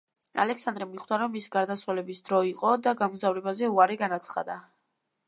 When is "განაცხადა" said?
4.05-4.57